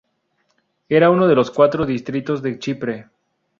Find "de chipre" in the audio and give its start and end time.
2.41-3.09